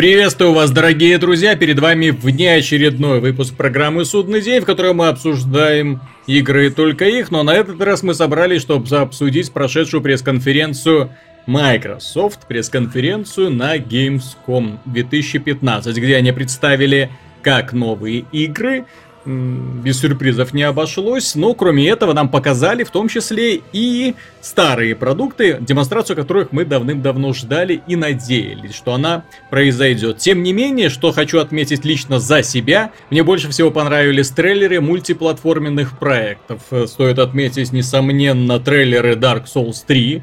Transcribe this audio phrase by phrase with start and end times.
[0.00, 1.56] Приветствую вас, дорогие друзья!
[1.56, 7.30] Перед вами внеочередной выпуск программы «Судный день», в котором мы обсуждаем игры и только их,
[7.30, 11.10] но на этот раз мы собрались, чтобы обсудить прошедшую пресс-конференцию
[11.46, 17.10] Microsoft, пресс-конференцию на Gamescom 2015, где они представили
[17.42, 18.86] как новые игры,
[19.24, 25.58] без сюрпризов не обошлось, но кроме этого нам показали в том числе и старые продукты,
[25.60, 30.18] демонстрацию которых мы давным-давно ждали и надеялись, что она произойдет.
[30.18, 35.98] Тем не менее, что хочу отметить лично за себя, мне больше всего понравились трейлеры мультиплатформенных
[35.98, 36.62] проектов.
[36.86, 40.22] Стоит отметить, несомненно, трейлеры Dark Souls 3,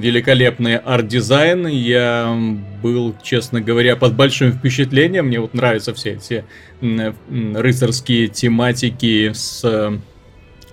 [0.00, 1.66] великолепный арт-дизайн.
[1.66, 2.36] Я
[2.82, 5.26] был, честно говоря, под большим впечатлением.
[5.26, 6.44] Мне вот нравятся все эти
[6.80, 9.64] рыцарские тематики с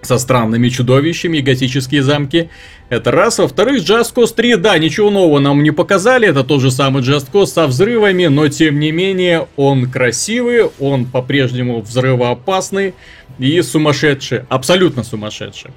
[0.06, 2.50] со странными чудовищами готические замки.
[2.90, 3.40] Это раз.
[3.40, 6.28] Во-вторых, Just Cause 3, да, ничего нового нам не показали.
[6.28, 11.06] Это тот же самый Just Cause со взрывами, но тем не менее он красивый, он
[11.06, 12.94] по-прежнему взрывоопасный
[13.40, 14.42] и сумасшедший.
[14.50, 15.72] Абсолютно сумасшедший.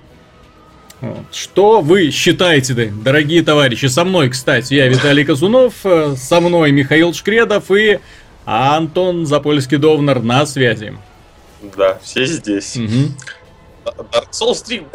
[1.31, 3.87] Что вы считаете, дорогие товарищи?
[3.87, 8.01] Со мной, кстати, я Виталий Казунов, э, со мной Михаил Шкредов и
[8.47, 10.97] Антон Запольский-Довнер на связи.
[11.77, 12.77] Да, все здесь.
[12.77, 13.13] Угу.
[14.11, 14.87] Dark Souls 3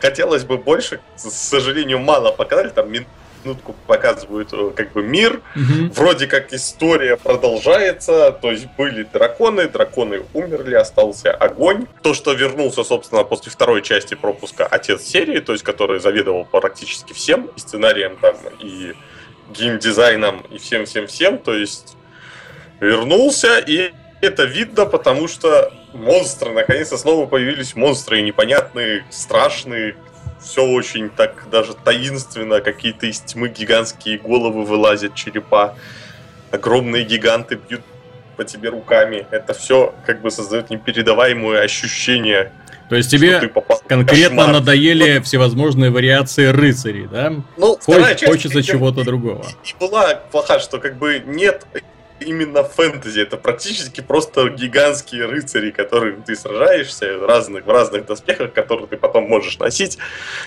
[0.00, 2.90] хотелось бы больше, к сожалению, мало показали, там
[3.46, 5.42] минутку показывают э, как бы мир.
[5.54, 5.92] Угу.
[5.94, 11.86] Вроде как история продолжается, то есть были драконы, драконы умерли, остался огонь.
[12.02, 17.12] То, что вернулся, собственно, после второй части пропуска отец серии, то есть который заведовал практически
[17.12, 18.94] всем, и сценарием там, и
[19.50, 21.96] геймдизайном, и всем-всем-всем, то есть
[22.80, 29.96] вернулся, и это видно, потому что монстры, наконец-то снова появились монстры, непонятные, страшные,
[30.46, 35.74] все очень так даже таинственно, какие-то из тьмы гигантские головы вылазят, черепа,
[36.50, 37.82] огромные гиганты бьют
[38.36, 39.26] по тебе руками.
[39.30, 42.52] Это все как бы создает непередаваемое ощущение.
[42.88, 43.40] То есть тебе
[43.88, 47.32] конкретно надоели всевозможные вариации рыцарей, да?
[47.56, 49.44] Ну, Хоть, хочется чего-то другого.
[49.64, 51.66] И была плоха, что как бы нет
[52.20, 53.20] именно фэнтези.
[53.20, 58.96] Это практически просто гигантские рыцари, которых ты сражаешься в разных, в разных доспехах, которые ты
[58.96, 59.98] потом можешь носить.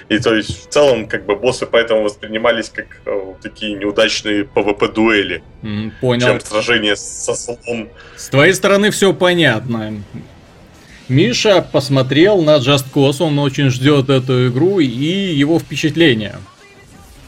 [0.09, 5.43] И то есть в целом как бы боссы поэтому воспринимались как э, такие неудачные PvP-дуэли.
[5.61, 6.27] Mm, понял.
[6.27, 7.89] Чем сражение со слом.
[8.15, 10.03] С твоей стороны все понятно.
[11.07, 16.35] Миша посмотрел на Just Cause, он очень ждет эту игру и его впечатления.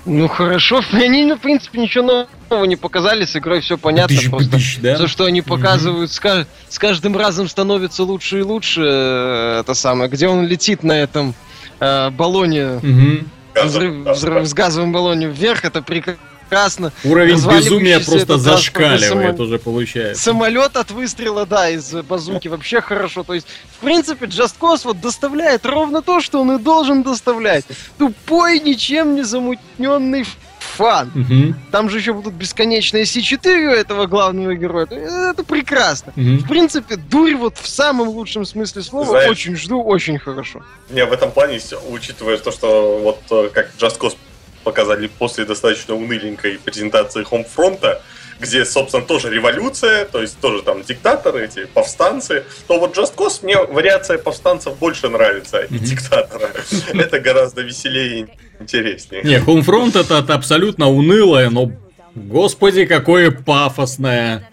[0.05, 4.15] Ну хорошо, они, ну, в принципе, ничего нового не показали, с игрой все понятно.
[4.15, 4.97] Бдыщ, просто бдыщ, да?
[4.97, 6.45] То, что они показывают, mm-hmm.
[6.69, 8.81] с, с каждым разом становится лучше и лучше.
[8.83, 11.33] Э, это самое, где он летит на этом
[11.79, 12.79] э, баллоне.
[12.81, 13.27] Mm-hmm.
[13.65, 16.91] Взрыв, взрыв, с газовым баллоне вверх, это прекрасно прекрасно.
[17.03, 20.21] Уровень безумия просто зашкаливает уже получается.
[20.21, 23.23] Самолет от выстрела, да, из базуки вообще хорошо.
[23.23, 23.47] То есть,
[23.77, 27.65] в принципе, Just Cause вот доставляет ровно то, что он и должен доставлять.
[27.97, 30.25] Тупой, ничем не замутненный
[30.59, 31.11] фан.
[31.15, 31.55] Угу.
[31.71, 34.85] Там же еще будут бесконечные C4 у этого главного героя.
[34.85, 36.13] Это прекрасно.
[36.15, 36.43] Угу.
[36.43, 40.63] В принципе, дурь вот в самом лучшем смысле слова Знаешь, очень жду, очень хорошо.
[40.89, 41.59] Не, в этом плане,
[41.89, 44.15] учитывая то, что вот э, как Just Cause
[44.63, 48.01] показали после достаточно уныленькой презентации Homefront,
[48.41, 53.39] где, собственно, тоже революция, то есть тоже там диктаторы, эти повстанцы, то вот Just Cause
[53.43, 56.49] мне вариация повстанцев больше нравится, и диктатора.
[56.93, 58.27] Это гораздо веселее и
[58.59, 59.23] интереснее.
[59.23, 61.71] Не, Homefront это, это абсолютно унылое, но,
[62.15, 64.47] господи, какое пафосное.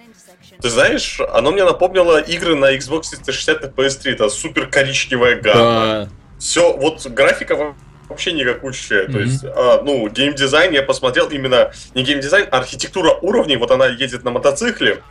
[0.60, 5.62] Ты знаешь, оно мне напомнило игры на Xbox 360 и PS3, это супер коричневая гамма.
[5.62, 6.08] Да.
[6.38, 7.74] Все, вот графика
[8.08, 9.06] вообще никакущая.
[9.06, 9.12] Mm-hmm.
[9.12, 13.56] То есть, а, ну, геймдизайн я посмотрел именно не геймдизайн, а архитектура уровней.
[13.56, 15.02] Вот она едет на мотоцикле.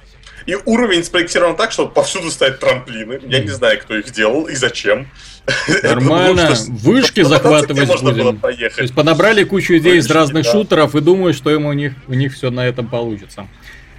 [0.45, 3.19] И уровень спроектирован так, что повсюду стоят трамплины.
[3.23, 5.07] Я не знаю, кто их делал и зачем.
[5.83, 6.53] Нормально.
[6.69, 8.39] Вышки захватывать будем.
[8.39, 12.13] То есть подобрали кучу идей из разных шутеров и думаю, что ему у них, у
[12.13, 13.47] них все на этом получится.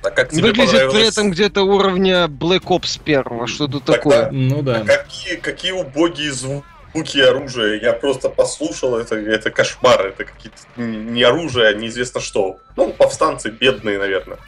[0.03, 4.31] А как тебе Выглядит при этом где-то уровня Black Ops 1, что-то такое.
[4.31, 4.77] Ну да.
[4.77, 7.81] А какие, какие убогие звуки звуки оружия.
[7.81, 12.59] Я просто послушал, это, это кошмар, это какие-то не оружие, а неизвестно что.
[12.77, 14.39] Ну, повстанцы бедные, наверное.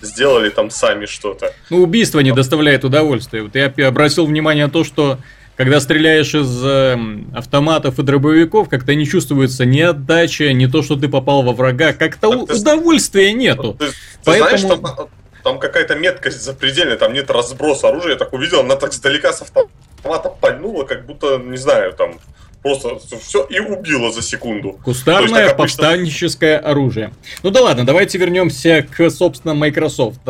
[0.00, 1.52] Сделали там сами что-то.
[1.70, 3.42] Ну, убийство не доставляет удовольствия.
[3.42, 5.18] Вот я обратил внимание на то, что
[5.56, 6.98] когда стреляешь из э,
[7.32, 11.92] автоматов и дробовиков, как-то не чувствуется ни отдача, ни то, что ты попал во врага.
[11.92, 13.76] Как-то у- ты, удовольствия нету.
[13.78, 13.94] Ты, ты
[14.24, 14.58] Поэтому...
[14.58, 15.08] знаешь, там,
[15.44, 18.12] там какая-то меткость запредельная, там нет разброса оружия.
[18.12, 19.70] Я так увидел, она так сдалека с автомата
[20.04, 22.18] автомата пальнула, как будто, не знаю, там,
[22.62, 24.78] просто все и убило за секунду.
[24.84, 27.12] Кустарное есть, повстанческое оружие.
[27.42, 30.20] Ну да ладно, давайте вернемся к, собственно, Microsoft.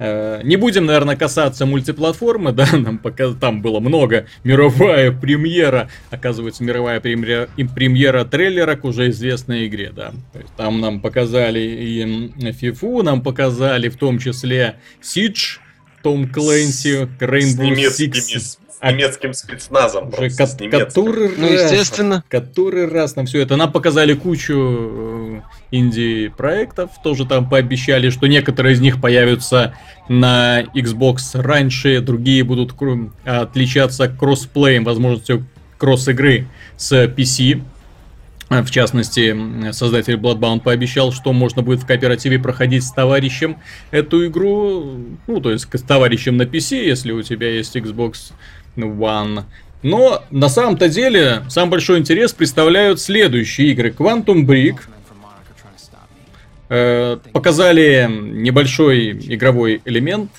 [0.00, 4.26] Э, не будем, наверное, касаться мультиплатформы, да, нам пока там было много.
[4.44, 10.12] Мировая премьера, оказывается, мировая премьера, премьера трейлера к уже известной игре, да.
[10.56, 12.04] Там нам показали и
[12.50, 15.58] FIFA, нам показали в том числе Siege,
[16.02, 20.08] Том Клэнси, Rainbow Six а немецким спецназом.
[20.08, 22.24] Уже ко- который ну, раз, естественно.
[22.28, 23.56] Который раз нам все это.
[23.56, 25.40] Нам показали кучу э,
[25.70, 26.90] инди-проектов.
[27.02, 29.74] Тоже там пообещали, что некоторые из них появятся
[30.08, 32.74] на Xbox раньше, другие будут
[33.24, 35.46] отличаться кроссплеем, возможностью
[35.78, 36.46] кросс-игры
[36.76, 37.62] с PC.
[38.48, 43.58] В частности, создатель Bloodbound пообещал, что можно будет в кооперативе проходить с товарищем
[43.90, 48.32] эту игру, ну, то есть с товарищем на PC, если у тебя есть Xbox
[48.76, 49.44] One.
[49.82, 53.90] Но на самом-то деле самый большой интерес представляют следующие игры.
[53.90, 54.80] Quantum Break.
[56.70, 60.30] Э, показали небольшой игровой элемент,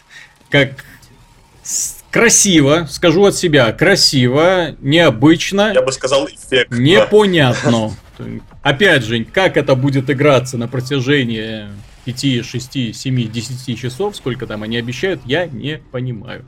[0.52, 0.86] как
[2.12, 5.72] красиво, скажу от себя, красиво, необычно.
[5.74, 6.76] Я бы сказал эффектно.
[6.76, 7.92] Непонятно.
[8.62, 11.68] Опять же, как это будет играться на протяжении
[12.06, 16.46] 5, 6, 7, 10 часов, сколько там они обещают, я не понимаю.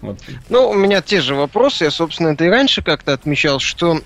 [0.00, 0.18] Вот.
[0.48, 1.84] Ну, у меня те же вопросы.
[1.84, 4.00] Я, собственно, это и раньше как-то отмечал, что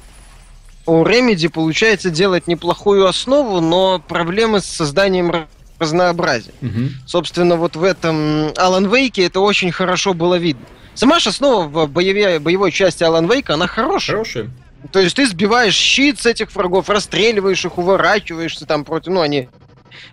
[0.87, 5.47] у Remedy получается делать неплохую основу, но проблемы с созданием
[5.79, 6.53] разнообразия.
[6.63, 7.07] Угу.
[7.07, 10.65] Собственно, вот в этом Alan Wake это очень хорошо было видно.
[10.95, 14.17] Сама же основа в боевой, боевой части Alan Wake, она хорошая.
[14.17, 14.51] Хорошая.
[14.91, 19.13] То есть ты сбиваешь щит с этих врагов, расстреливаешь их, уворачиваешься там против...
[19.13, 19.49] Ну, они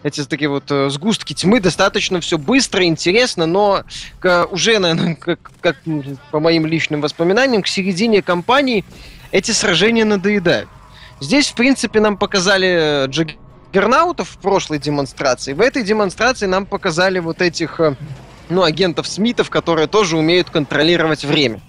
[0.03, 3.83] эти такие вот э, сгустки тьмы, достаточно все быстро, интересно, но
[4.19, 5.77] к, уже, наверное, как, как
[6.31, 8.85] по моим личным воспоминаниям, к середине кампании
[9.31, 10.69] эти сражения надоедают.
[11.19, 15.53] Здесь, в принципе, нам показали Джаггернаутов в прошлой демонстрации.
[15.53, 17.95] В этой демонстрации нам показали вот этих, э,
[18.49, 21.61] ну, агентов Смитов, которые тоже умеют контролировать время.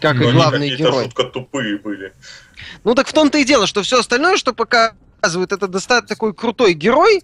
[0.00, 1.10] Как но и главный герой.
[1.10, 2.12] тупые были.
[2.84, 6.32] Ну так в том-то и дело, что все остальное, что пока показывает это достаточно такой
[6.32, 7.22] крутой герой,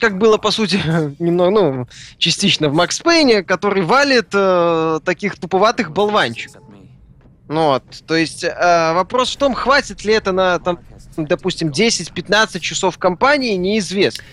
[0.00, 0.80] как было, по сути,
[1.18, 6.62] немного, ну, частично в Макс Пейне, который валит э, таких туповатых болванчиков.
[7.46, 10.78] Ну вот, то есть э, вопрос в том, хватит ли это на, там,
[11.16, 14.24] допустим, 10-15 часов кампании, неизвестно.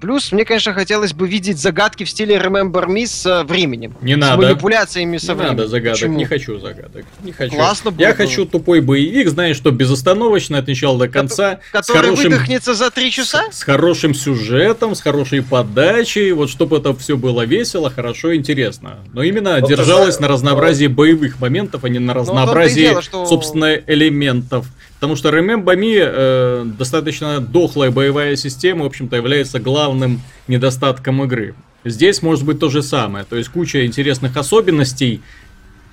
[0.00, 3.94] Плюс, мне, конечно, хотелось бы видеть загадки в стиле Remember Me с э, временем.
[4.00, 4.42] Не с надо.
[4.42, 5.56] манипуляциями со не временем.
[5.58, 6.18] надо загадок, Почему?
[6.18, 7.04] не хочу загадок.
[7.22, 7.54] Не хочу.
[7.54, 11.60] Классно Я хочу тупой боевик, знаешь, что безостановочно от начала до конца.
[11.70, 13.50] Который хорошим, выдохнется за три часа?
[13.50, 19.00] С, с хорошим сюжетом, с хорошей подачей, вот чтобы это все было весело, хорошо, интересно.
[19.12, 23.26] Но именно вот держалось на разнообразии боевых моментов, а не на ну, разнообразии, дело, что...
[23.26, 24.66] собственно, элементов.
[25.00, 31.54] Потому что Remember Me э, достаточно дохлая боевая система, в общем-то, является главным недостатком игры.
[31.86, 33.24] Здесь может быть то же самое.
[33.24, 35.22] То есть куча интересных особенностей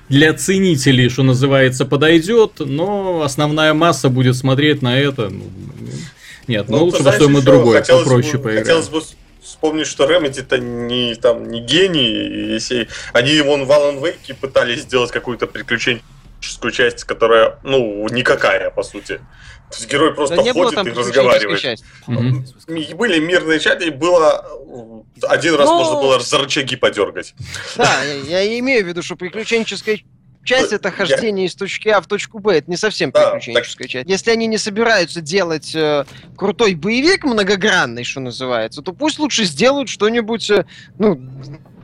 [0.09, 5.29] для ценителей, что называется, подойдет, но основная масса будет смотреть на это.
[5.29, 5.45] Ну,
[6.47, 8.65] нет, ну, ну лучше во что-нибудь другое, попроще бы, поиграть.
[8.65, 9.01] Хотелось бы
[9.41, 12.51] вспомнить, что Remedy это не, там, не гений.
[12.53, 16.03] Если они вон в Alan Wake пытались сделать какую-то приключение
[16.41, 19.19] часть, которая, ну, никакая, по сути.
[19.69, 21.59] То есть герой просто да ходит и разговаривает.
[21.59, 21.83] Часть.
[22.07, 22.95] Угу.
[22.95, 24.45] Были мирные части, и было
[25.23, 25.77] один раз Но...
[25.77, 27.33] можно было за рычаги подергать.
[27.75, 29.99] Да, я, имею в виду, что приключенческая
[30.45, 31.49] часть это хождение я...
[31.49, 32.57] из точки А в точку Б.
[32.57, 33.91] Это не совсем приключенческая так...
[33.91, 34.09] часть.
[34.09, 36.05] Если они не собираются делать э,
[36.37, 40.65] крутой боевик многогранный, что называется, то пусть лучше сделают что-нибудь, э,
[40.97, 41.21] ну,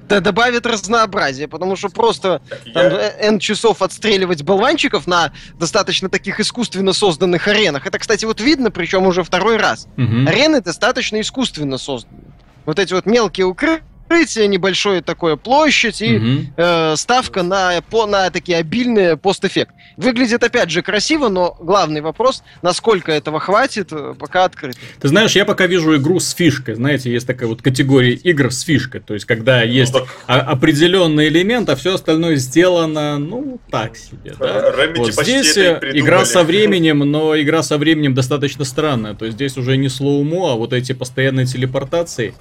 [0.07, 2.41] да добавит разнообразие, потому что просто
[2.73, 2.85] там,
[3.19, 7.87] N часов отстреливать болванчиков на достаточно таких искусственно созданных аренах.
[7.87, 9.87] Это, кстати, вот видно, причем уже второй раз.
[9.97, 10.27] Угу.
[10.27, 12.23] Арены достаточно искусственно созданы.
[12.65, 16.25] Вот эти вот мелкие укрытия открытие, небольшое такое площадь и угу.
[16.55, 19.73] э, ставка на, по, на такие обильные постэффект.
[19.97, 24.77] Выглядит опять же красиво, но главный вопрос, насколько этого хватит, э, пока открыт.
[25.01, 26.75] Ты знаешь, я пока вижу игру с фишкой.
[26.75, 29.01] Знаете, есть такая вот категория игр с фишкой.
[29.01, 30.05] То есть, когда ну, есть так...
[30.27, 34.35] определенный элемент, а все остальное сделано, ну, так себе.
[34.39, 34.71] Да?
[34.95, 39.15] вот здесь э, игра со временем, но игра со временем достаточно странная.
[39.15, 42.33] То есть, здесь уже не слоумо, а вот эти постоянные телепортации.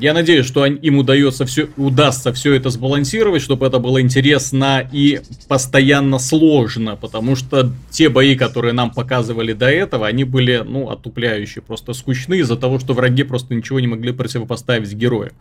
[0.00, 5.20] Я надеюсь, что им удается все, удастся все это сбалансировать, чтобы это было интересно и
[5.46, 11.60] постоянно сложно, потому что те бои, которые нам показывали до этого, они были, ну, отупляющие,
[11.60, 15.32] просто скучны из-за того, что враги просто ничего не могли противопоставить герою.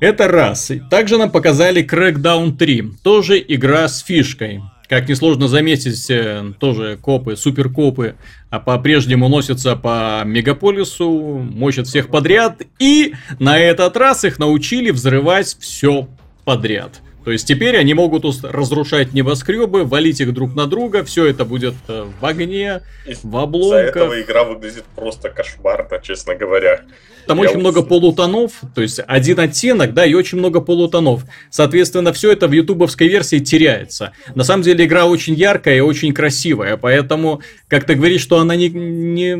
[0.00, 0.70] Это раз.
[0.90, 4.60] Также нам показали Crackdown 3, тоже игра с фишкой.
[4.88, 8.16] Как несложно заметить, э, тоже копы, суперкопы,
[8.50, 15.56] а по-прежнему носятся по мегаполису, мочат всех подряд, и на этот раз их научили взрывать
[15.58, 16.08] все
[16.44, 17.00] подряд.
[17.26, 21.74] То есть теперь они могут разрушать небоскребы, валить их друг на друга, все это будет
[21.88, 23.80] э, в огне, в обломках.
[23.80, 26.82] Из-за этого игра выглядит просто кошмарно, честно говоря.
[27.26, 31.24] Там Я очень много полутонов, то есть один оттенок, да, и очень много полутонов.
[31.50, 34.12] Соответственно, все это в ютубовской версии теряется.
[34.36, 38.54] На самом деле игра очень яркая и очень красивая, поэтому, как ты говоришь, что она
[38.54, 38.68] не...
[38.68, 39.34] не...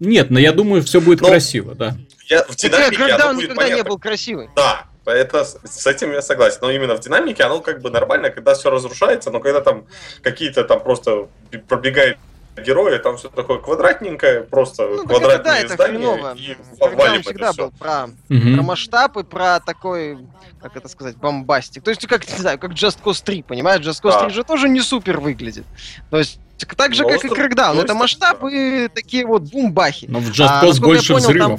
[0.00, 1.98] Нет, но я думаю, все будет но красиво, да.
[2.28, 3.76] Я, в динамике когда он никогда понятно.
[3.76, 4.48] не был красивый.
[4.56, 6.58] Да, это, с этим я согласен.
[6.62, 9.86] Но именно в динамике оно как бы нормально, когда все разрушается, но когда там
[10.22, 11.28] какие-то там просто
[11.68, 12.18] пробегает
[12.62, 16.36] герои, там все такое квадратненькое, просто ну, квадратные это, да, здания
[16.78, 18.54] это и валим всегда был про, угу.
[18.54, 20.18] про масштаб и про такой,
[20.60, 21.82] как это сказать, бомбастик.
[21.82, 23.84] То есть, как, не знаю, как Just Cause 3, понимаешь?
[23.84, 24.24] Just Cause да.
[24.24, 25.64] 3 же тоже не супер выглядит.
[26.10, 26.40] То есть,
[26.76, 27.82] так же, как и Crackdown.
[27.82, 30.06] Это масштаб и такие вот бумбахи.
[30.08, 31.48] Но в Just а, Cause а, больше понял, взрывов.
[31.48, 31.58] Там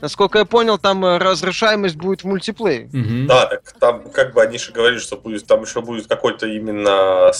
[0.00, 2.86] Насколько я понял, там э, разрешаемость будет в мультиплее.
[2.92, 3.26] Угу.
[3.28, 7.32] Да, так там как бы они же говорили, что будет, там еще будет какой-то именно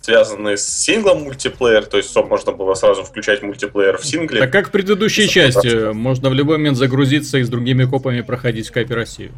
[0.00, 4.40] связанный с синглом мультиплеер, то есть можно было сразу включать мультиплеер в сингле.
[4.40, 8.68] Так как в предыдущей части, можно в любой момент загрузиться и с другими копами проходить
[8.68, 9.32] в кооперативе.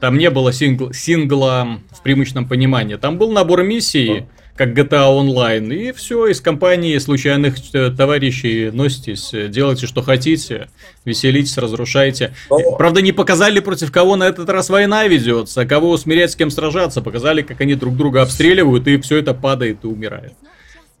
[0.00, 2.96] Там не было сингл, сингла в привычном понимании.
[2.96, 4.26] Там был набор миссий,
[4.56, 5.72] как GTA Online.
[5.74, 10.68] И все, из компании случайных э, товарищей носитесь, э, делайте, что хотите,
[11.04, 12.34] веселитесь, разрушайте.
[12.50, 12.76] Но...
[12.76, 17.02] Правда, не показали, против кого на этот раз война ведется, кого усмирять, с кем сражаться.
[17.02, 20.32] Показали, как они друг друга обстреливают, и все это падает и умирает.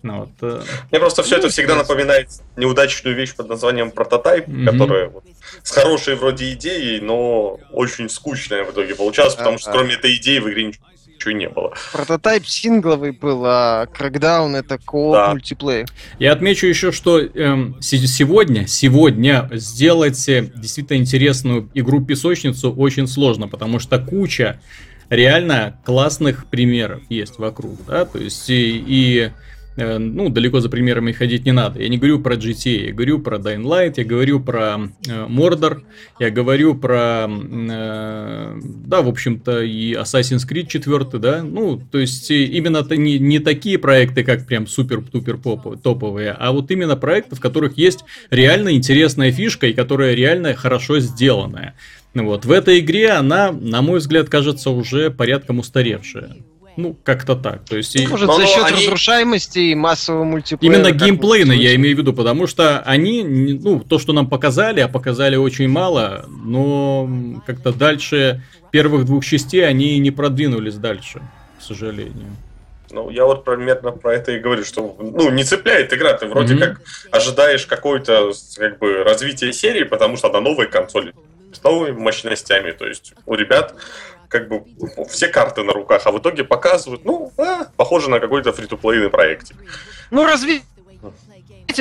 [0.02, 0.62] Ну, вот, э...
[0.90, 4.70] Мне просто все это всегда напоминает неудачную вещь под названием прототайп, mm-hmm.
[4.70, 5.24] которая вот,
[5.62, 10.38] с хорошей вроде идеей, но очень скучная в итоге получалась, потому что кроме этой идеи
[10.38, 10.86] в игре ничего
[11.16, 11.74] ничего не было.
[11.92, 15.30] Прототайп сингловый был, а Crackdown это кооп да.
[15.30, 15.86] мультиплеер.
[16.18, 23.78] Я отмечу еще, что эм, сегодня, сегодня сделать э, действительно интересную игру-песочницу очень сложно, потому
[23.78, 24.60] что куча
[25.08, 29.30] реально классных примеров есть вокруг, да, то есть и, и
[29.76, 31.80] ну, далеко за примерами ходить не надо.
[31.82, 35.82] Я не говорю про GTA, я говорю про Dying Light, я говорю про э, Mordor,
[36.18, 42.30] я говорю про, э, да, в общем-то, и Assassin's Creed 4, да, ну, то есть
[42.30, 45.38] э, именно -то не, не такие проекты, как прям супер-тупер
[45.82, 51.00] топовые, а вот именно проекты, в которых есть реально интересная фишка и которая реально хорошо
[51.00, 51.74] сделанная.
[52.14, 52.46] Вот.
[52.46, 56.36] В этой игре она, на мой взгляд, кажется уже порядком устаревшая.
[56.76, 57.64] Ну, как-то так.
[57.64, 58.76] То есть, может, за счет они...
[58.76, 60.74] разрушаемости и массового мультиплеера.
[60.74, 64.88] Именно геймплейно я имею в виду, потому что они, ну, то, что нам показали, а
[64.88, 67.08] показали очень мало, но
[67.46, 71.22] как-то дальше первых двух частей они не продвинулись дальше,
[71.58, 72.36] к сожалению.
[72.90, 76.12] Ну, я вот примерно про это и говорю, что ну, не цепляет игра.
[76.12, 76.58] Ты вроде mm-hmm.
[76.58, 76.80] как
[77.10, 81.12] ожидаешь какое-то как бы развитие серии, потому что на новой консоли
[81.52, 82.70] с новыми мощностями.
[82.70, 83.74] То есть у ребят
[84.28, 84.64] как бы
[85.08, 89.56] все карты на руках, а в итоге показывают, ну, а, похоже на какой-то фри-то-плейный проектик.
[90.10, 90.62] Ну, разве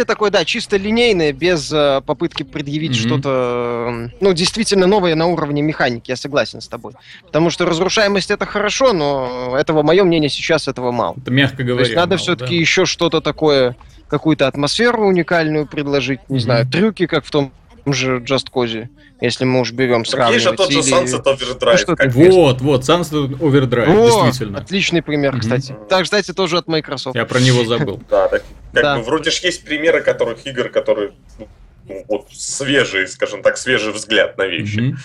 [0.03, 3.07] такой, да, чисто линейное, без э, попытки предъявить mm-hmm.
[3.07, 6.93] что-то, ну, действительно новое на уровне механики, я согласен с тобой.
[7.25, 11.15] Потому что разрушаемость это хорошо, но этого, мое мнение, сейчас этого мало.
[11.17, 11.85] Это мягко говоря.
[11.85, 12.59] То есть надо все-таки да.
[12.59, 13.77] еще что-то такое,
[14.09, 16.41] какую-то атмосферу уникальную предложить, не mm-hmm.
[16.41, 17.53] знаю, трюки, как в том
[17.93, 18.87] же Just Cause,
[19.21, 20.43] если мы уж берем сравнивать.
[20.43, 21.03] Есть же тот же или...
[21.03, 21.83] Sunset Overdrive.
[21.87, 24.59] Ну, как вот, вот, Sunset Overdrive, О, действительно.
[24.59, 25.71] Отличный пример, кстати.
[25.71, 25.87] Mm-hmm.
[25.87, 27.15] Так, кстати, тоже от Microsoft.
[27.15, 28.01] Я про него забыл.
[28.09, 31.11] Да, так, как бы вроде ж есть примеры, которых игр, которые
[31.87, 34.95] ну, вот свежий, скажем так, свежий взгляд на вещи.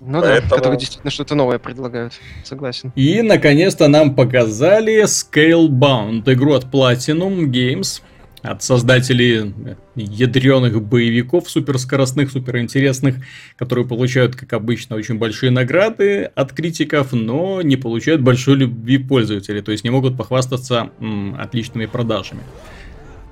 [0.00, 0.48] Ну Поэтому...
[0.48, 2.14] да, которые действительно что-то новое предлагают.
[2.44, 2.92] Согласен.
[2.94, 8.00] И, наконец-то, нам показали Scalebound, игру от Platinum Games
[8.42, 9.54] от создателей
[9.94, 13.16] ядреных боевиков, суперскоростных, суперинтересных,
[13.56, 19.62] которые получают, как обычно, очень большие награды от критиков, но не получают большой любви пользователей,
[19.62, 22.42] то есть не могут похвастаться м, отличными продажами.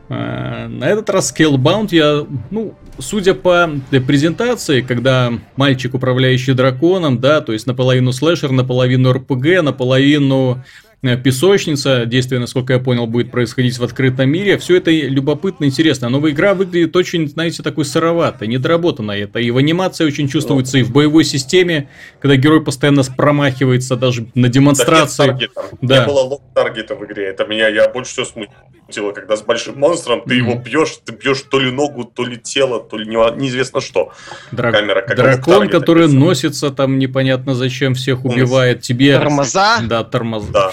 [0.09, 7.41] А, на этот раз Scalebound я, ну, судя по презентации, когда мальчик, управляющий драконом, да,
[7.41, 13.79] то есть наполовину слэшер, наполовину РПГ, наполовину Э, песочница, действие, насколько я понял, будет происходить
[13.79, 14.59] в открытом мире.
[14.59, 16.09] Все это любопытно, интересно.
[16.09, 19.21] Новая игра выглядит очень, знаете, такой сыроватой, недоработанной.
[19.21, 21.89] Это и в анимации очень чувствуется, и в боевой системе,
[22.21, 25.51] когда герой постоянно промахивается даже на демонстрации.
[25.81, 26.01] Да.
[26.01, 27.27] Не было лог-таргета в игре.
[27.27, 30.39] Это меня, я больше всего смутило, когда с большим монстром ты mm-hmm.
[30.39, 34.13] его бьешь, ты бьешь то ли ногу, то ли тело, то ли неизвестно что.
[34.51, 34.75] Драк...
[34.75, 38.81] Камера, как Дракон, который носится там непонятно зачем, всех убивает.
[38.83, 39.19] Тебе...
[39.19, 39.79] Тормоза?
[39.83, 40.53] Да, тормоза.
[40.53, 40.71] Да.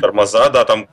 [0.00, 0.88] Тормоза, да, там,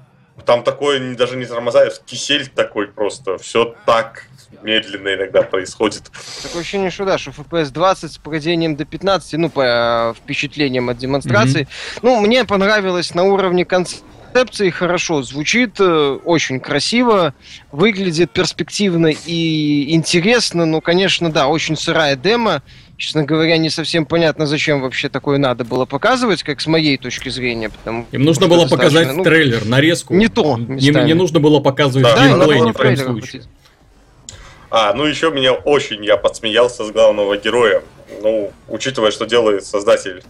[0.45, 3.37] там такой, даже не тормоза, а кисель такой просто.
[3.37, 4.27] Все так
[4.61, 6.11] медленно иногда происходит.
[6.43, 10.97] Такое ощущение, что да, что FPS 20 с падением до 15, ну, по впечатлениям от
[10.97, 11.61] демонстрации.
[11.61, 11.99] Mm-hmm.
[12.01, 17.33] Ну, мне понравилось на уровне концепции хорошо, звучит э, очень красиво,
[17.71, 22.61] выглядит перспективно и интересно, но, конечно, да, очень сырая демо.
[23.01, 27.29] Честно говоря, не совсем понятно, зачем вообще такое надо было показывать, как с моей точки
[27.29, 27.71] зрения.
[27.71, 30.13] Потому Им нужно было показать ну, трейлер, нарезку.
[30.13, 30.55] Не то.
[30.59, 33.41] Не, не нужно было показывать да, геймплей ни в коем случае.
[34.69, 37.81] А, ну еще меня очень, я подсмеялся с главного героя.
[38.21, 40.21] Ну, учитывая, что делает создатель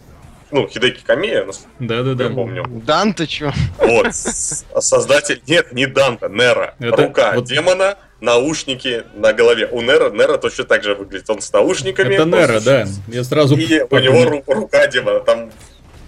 [0.52, 1.46] ну, Хидеки Камия,
[1.80, 2.24] да, да, да.
[2.24, 2.64] я помню.
[2.70, 3.52] Данта что?
[3.80, 6.76] Вот, создатель, нет, не Данта, Нера.
[6.80, 7.44] Это, Рука вот...
[7.44, 9.68] демона, наушники на голове.
[9.72, 12.14] У Нера, Нера точно так же выглядит, он с наушниками.
[12.14, 13.56] Это Нера, да, я сразу...
[13.58, 15.52] И у него ру- рука демона, там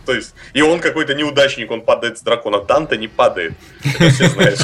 [0.05, 2.62] то есть, и он какой-то неудачник, он падает с дракона.
[2.62, 3.53] Данта не падает.
[3.84, 4.60] Это все знают.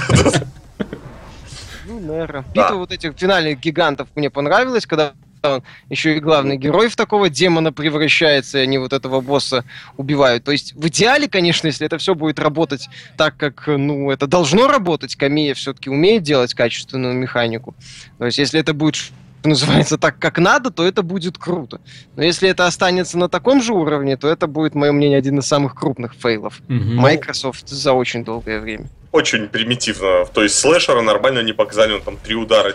[1.86, 2.44] Ну, наверное.
[2.54, 7.30] Битва вот этих финальных гигантов мне понравилась, когда он еще и главный герой в такого
[7.30, 9.64] демона превращается, и они вот этого босса
[9.98, 10.44] убивают.
[10.44, 14.68] То есть в идеале, конечно, если это все будет работать так, как ну, это должно
[14.68, 17.76] работать, Камия все-таки умеет делать качественную механику.
[18.18, 19.12] То есть если это будет
[19.44, 21.80] называется так, как надо, то это будет круто.
[22.16, 25.46] Но если это останется на таком же уровне, то это будет, мое мнение, один из
[25.46, 26.76] самых крупных фейлов угу.
[26.76, 28.88] Microsoft за очень долгое время.
[29.12, 30.26] Очень примитивно.
[30.26, 32.74] То есть слэшера нормально не показали, он там три удара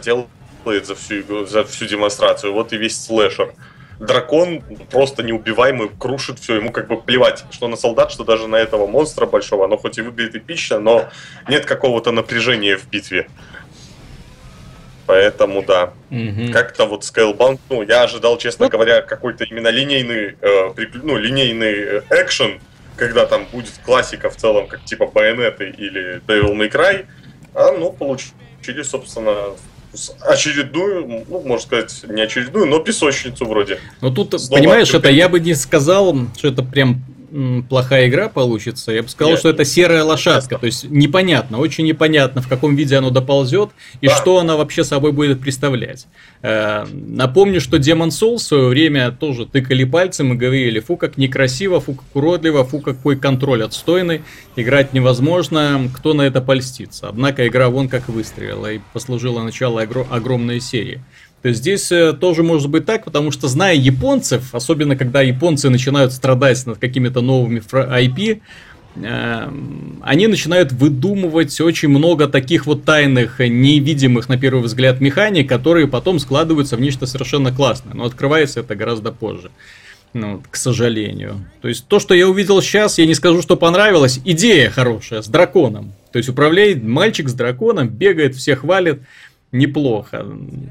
[0.65, 2.53] делает за всю, за всю демонстрацию.
[2.53, 3.55] Вот и весь слэшер.
[4.01, 8.57] Дракон просто неубиваемый, крушит все, ему как бы плевать, что на солдат, что даже на
[8.57, 9.67] этого монстра большого.
[9.67, 11.09] Оно хоть и выглядит эпично, но
[11.49, 13.29] нет какого-то напряжения в битве.
[15.07, 15.93] Поэтому да.
[16.11, 16.53] Угу.
[16.53, 20.99] Как-то вот Scalebound, ну, я ожидал, честно ну, говоря, какой-то именно линейный, э, прикл...
[21.03, 22.59] ну, линейный э, экшен,
[22.97, 27.07] когда там будет классика в целом, как типа Байонеты или Devil May Cry,
[27.55, 29.55] а, ну, получили, собственно,
[30.21, 33.79] очередную, ну, можно сказать, не очередную, но песочницу вроде.
[34.01, 37.03] Ну, тут, Снова понимаешь, это я бы не сказал, что это прям
[37.69, 38.93] плохая игра получится.
[38.93, 40.59] Я бы сказал, Нет, что это серая лошадка.
[40.59, 43.71] То есть непонятно, очень непонятно, в каком виде оно доползет
[44.01, 44.15] и да.
[44.15, 46.07] что она вообще собой будет представлять.
[46.43, 51.17] Э, напомню, что Demon Souls в свое время тоже тыкали пальцем и говорили, фу, как
[51.17, 54.23] некрасиво, фу, как уродливо, фу, какой контроль отстойный,
[54.55, 57.09] играть невозможно, кто на это польстится.
[57.09, 61.03] Однако игра вон как выстрелила и послужила начало огромной серии.
[61.45, 65.69] То есть здесь э, тоже может быть так, потому что зная японцев, особенно когда японцы
[65.69, 68.41] начинают страдать над какими-то новыми IP,
[68.97, 69.53] э,
[70.01, 76.19] они начинают выдумывать очень много таких вот тайных, невидимых на первый взгляд механик, которые потом
[76.19, 77.93] складываются в нечто совершенно классное.
[77.93, 79.51] Но открывается это гораздо позже.
[80.15, 81.45] Ну, к сожалению.
[81.61, 84.19] То есть то, что я увидел сейчас, я не скажу, что понравилось.
[84.25, 85.93] Идея хорошая, с драконом.
[86.11, 89.03] То есть управляет мальчик с драконом, бегает, всех валит
[89.55, 90.27] неплохо.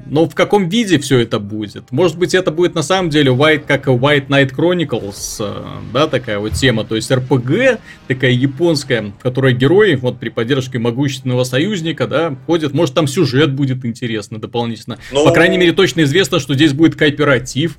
[0.06, 1.90] Но в каком виде все это будет?
[1.90, 6.06] Может быть, это будет на самом деле White, как и White Knight Chronicles, э, да,
[6.06, 6.84] такая вот тема.
[6.84, 12.74] То есть RPG, такая японская, в которой герои, вот при поддержке могущественного союзника, да, ходят.
[12.74, 14.98] Может, там сюжет будет интересно дополнительно.
[15.10, 15.24] Но...
[15.24, 17.78] По крайней мере, точно известно, что здесь будет кооператив.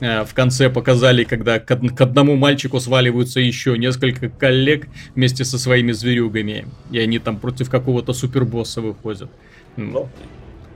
[0.00, 5.92] Э, в конце показали, когда к одному мальчику сваливаются еще несколько коллег вместе со своими
[5.92, 6.66] зверюгами.
[6.90, 9.30] И они там против какого-то супербосса выходят.
[9.76, 10.08] Ну,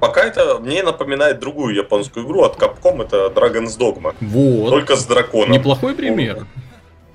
[0.01, 4.15] Пока это мне напоминает другую японскую игру от Capcom, это Dragon's Dogma.
[4.21, 4.71] Вот.
[4.71, 5.53] Только с драконом.
[5.53, 6.47] Неплохой пример.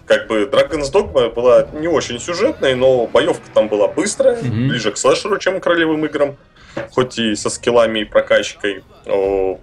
[0.06, 4.48] Как бы Dragon's Dogma была не очень сюжетной, но боевка там была быстрая, угу.
[4.48, 6.38] ближе к слэшеру, чем к ролевым играм.
[6.91, 8.84] Хоть и со скиллами и прокачкой.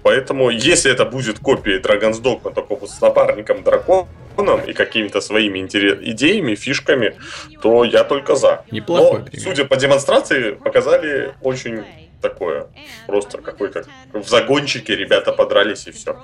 [0.02, 6.54] Поэтому, если это будет копия Dragon's Dogma, только с напарником драконом и какими-то своими идеями,
[6.54, 7.14] фишками,
[7.60, 8.64] то я только за.
[8.70, 9.42] Неплохой Но, пример.
[9.46, 11.84] судя по демонстрации, показали очень
[12.22, 12.68] такое.
[13.06, 16.16] Просто какой-то в загончике ребята подрались и все.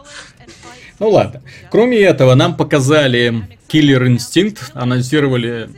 [0.99, 1.43] Ну ладно.
[1.71, 5.69] Кроме этого, нам показали Killer Instinct, анонсировали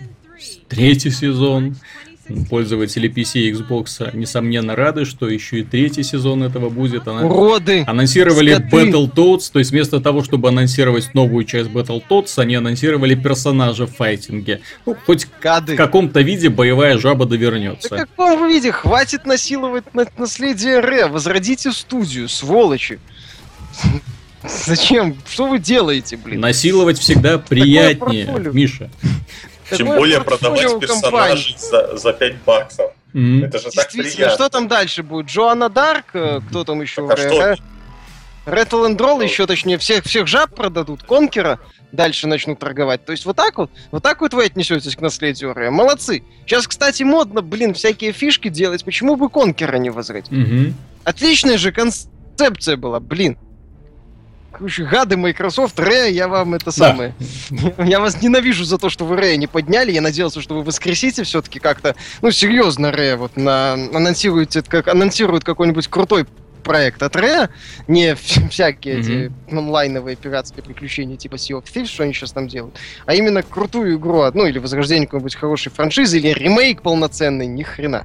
[0.68, 1.76] третий сезон.
[2.48, 7.08] Пользователи PC и Xbox, несомненно, рады, что еще и третий сезон этого будет.
[7.08, 7.26] Ана...
[7.26, 7.84] Уроды!
[7.86, 8.90] Анонсировали Скоты.
[8.90, 14.60] Battletoads, то есть вместо того, чтобы анонсировать новую часть Battletoads, они анонсировали персонажа в файтинге.
[14.86, 15.74] Ну, хоть Кады.
[15.74, 17.88] в каком-то виде боевая жаба довернется.
[17.88, 18.72] В каком виде?
[18.72, 19.84] Хватит насиловать
[20.16, 22.98] наследие Ре, возродите студию, сволочи.
[24.42, 25.16] Зачем?
[25.28, 26.40] Что вы делаете, блин?
[26.40, 28.90] Насиловать всегда приятнее, Миша.
[29.76, 32.92] Тем более продавать персонажей за, за 5 баксов.
[33.14, 33.44] Mm-hmm.
[33.46, 34.30] Это же так приятно.
[34.30, 35.26] Что там дальше будет?
[35.26, 36.06] Джоанна Дарк?
[36.14, 37.06] Э, кто там еще?
[37.08, 37.56] Так, а что?
[38.46, 41.60] Rattle and Roll еще, точнее, всех, всех жаб продадут, Конкера
[41.92, 43.04] дальше начнут торговать.
[43.04, 45.70] То есть вот так вот, вот так вот вы отнесетесь к наследию Рэя.
[45.70, 46.22] Молодцы.
[46.46, 48.84] Сейчас, кстати, модно, блин, всякие фишки делать.
[48.84, 50.30] Почему бы Конкера не возрыть?
[50.30, 50.72] Угу.
[51.04, 53.36] Отличная же концепция была, блин.
[54.58, 56.72] Гады Microsoft, Рэя, я вам это да.
[56.72, 57.14] самое...
[57.78, 59.92] я вас ненавижу за то, что вы Рэя не подняли.
[59.92, 61.94] Я надеялся, что вы воскресите все-таки как-то...
[62.22, 63.74] Ну, серьезно, Рэя вот на...
[63.74, 64.88] анонсируете, как...
[64.88, 66.26] анонсирует какой-нибудь крутой
[66.60, 67.48] проект от Rare,
[67.88, 68.14] не
[68.50, 69.00] всякие mm-hmm.
[69.00, 73.42] эти онлайновые пиратские приключения типа Sea of Thieves, что они сейчас там делают, а именно
[73.42, 78.04] крутую игру, ну или возрождение какой-нибудь хорошей франшизы, или ремейк полноценный, ни хрена.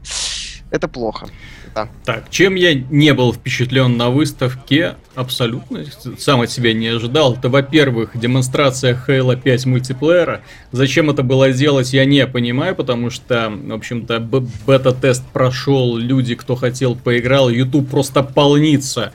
[0.71, 1.28] Это плохо
[1.75, 1.89] да.
[2.06, 5.84] Так, чем я не был впечатлен на выставке, абсолютно
[6.17, 7.34] сам от себя не ожидал.
[7.34, 10.41] Это, во-первых, демонстрация Halo 5 мультиплеера.
[10.71, 14.19] Зачем это было делать, я не понимаю, потому что, в общем-то,
[14.65, 19.12] бета-тест прошел, люди, кто хотел, поиграл, YouTube просто полнится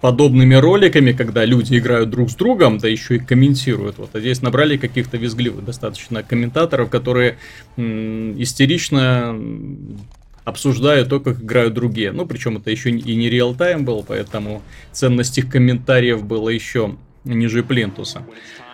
[0.00, 3.98] подобными роликами, когда люди играют друг с другом, да еще и комментируют.
[3.98, 7.36] Вот, а здесь набрали каких-то визгливых достаточно комментаторов, которые
[7.76, 9.36] м- истерично
[10.48, 12.12] обсуждаю то, как играют другие.
[12.12, 17.62] Ну, причем это еще и не реал-тайм был, поэтому ценность их комментариев была еще ниже
[17.62, 18.24] плинтуса.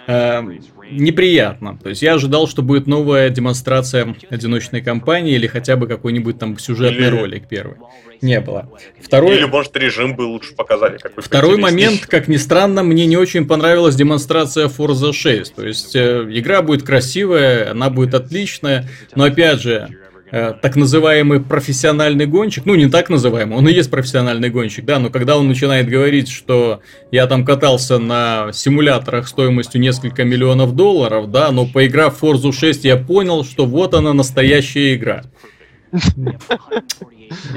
[0.06, 0.42] Э,
[0.90, 1.78] неприятно.
[1.82, 6.58] То есть я ожидал, что будет новая демонстрация одиночной кампании или хотя бы какой-нибудь там
[6.58, 7.16] сюжетный или...
[7.16, 7.76] ролик первый.
[8.20, 8.70] Не было.
[9.02, 9.36] Второй...
[9.36, 10.98] Или, может, режим бы лучше показали.
[10.98, 15.54] Какой Второй момент, как ни странно, мне не очень понравилась демонстрация Forza 6.
[15.54, 19.88] То есть э, игра будет красивая, она будет отличная, но опять же,
[20.34, 25.10] так называемый профессиональный гонщик, ну не так называемый, он и есть профессиональный гонщик, да, но
[25.10, 26.80] когда он начинает говорить, что
[27.12, 32.84] я там катался на симуляторах стоимостью несколько миллионов долларов, да, но поиграв в Forza 6,
[32.84, 35.22] я понял, что вот она настоящая игра.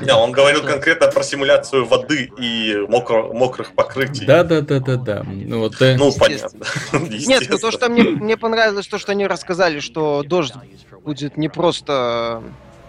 [0.01, 4.25] Не, он говорил конкретно про симуляцию воды и мокро, мокрых покрытий.
[4.25, 5.23] Да, да, да, да, да.
[5.25, 5.97] Ну, вот, э...
[5.97, 6.65] ну понятно.
[7.09, 10.53] Нет, ну то, что мне, мне понравилось, то, что они рассказали, что дождь
[11.03, 12.43] будет не просто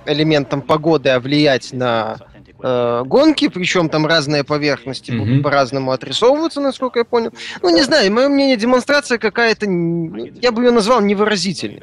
[0.08, 2.16] элементом погоды, а влиять на
[2.62, 5.18] э, гонки, причем там разные поверхности mm-hmm.
[5.18, 7.32] будут по-разному отрисовываться, насколько я понял.
[7.62, 11.82] Ну, не знаю, мое мнение, демонстрация какая-то, я бы ее назвал невыразительной.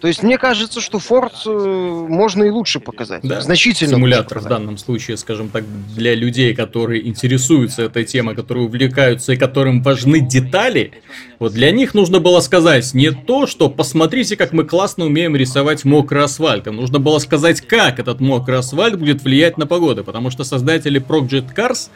[0.00, 3.22] То есть мне кажется, что Форд э, можно и лучше показать.
[3.22, 3.40] Да.
[3.40, 9.32] Значительно Симулятор в данном случае, скажем так, для людей, которые интересуются этой темой, которые увлекаются
[9.32, 10.92] и которым важны детали,
[11.38, 15.84] вот для них нужно было сказать не то, что посмотрите, как мы классно умеем рисовать
[15.84, 16.66] мокрый асфальт.
[16.66, 20.04] Им нужно было сказать, как этот мокрый асфальт будет влиять на погоду.
[20.04, 21.90] Потому что создатели Project Cars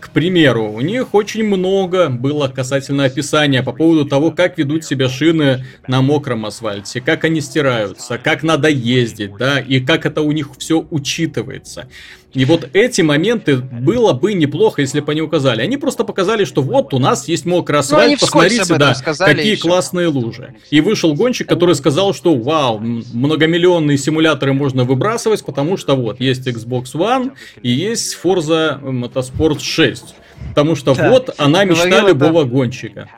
[0.00, 5.08] к примеру, у них очень много было касательно описания по поводу того, как ведут себя
[5.08, 10.32] шины на мокром асфальте, как они стираются, как надо ездить, да, и как это у
[10.32, 11.88] них все учитывается.
[12.32, 15.62] И вот эти моменты было бы неплохо, если бы они указали.
[15.62, 19.56] Они просто показали, что вот у нас есть мокрый ну, асфальт, ну, посмотрите, да, какие
[19.56, 20.54] классные лужи.
[20.70, 26.46] И вышел гонщик, который сказал, что вау, многомиллионные симуляторы можно выбрасывать, потому что вот есть
[26.46, 30.14] Xbox One и есть Forza Motorsport 6.
[30.50, 32.50] Потому что да, вот она мечта любого да.
[32.50, 33.10] гонщика.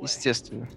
[0.00, 0.68] Естественно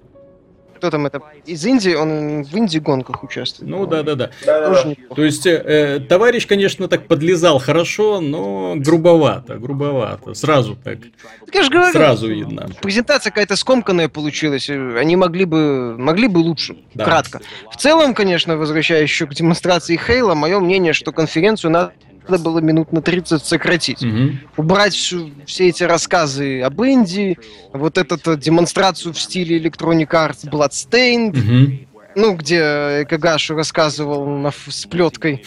[0.77, 3.69] кто там это, из Индии, он в Индии гонках участвует.
[3.69, 4.29] Ну да, да, да.
[4.43, 10.33] То есть э, товарищ, конечно, так подлезал хорошо, но грубовато, грубовато.
[10.33, 10.99] Сразу так.
[11.45, 12.69] так я же говорю, сразу видно.
[12.81, 14.69] Презентация какая-то скомканная получилась.
[14.69, 16.77] Они могли бы, могли бы лучше.
[16.93, 17.05] Да.
[17.05, 17.41] Кратко.
[17.71, 21.93] В целом, конечно, возвращаясь еще к демонстрации Хейла, мое мнение, что конференцию надо
[22.29, 24.03] надо было минут на 30 сократить.
[24.03, 24.31] Угу.
[24.57, 27.37] Убрать всю, все эти рассказы об Индии,
[27.73, 32.01] вот эту э, демонстрацию в стиле Electronic Arts Bloodstained, угу.
[32.15, 35.43] ну, где Кагашу рассказывал на, с плеткой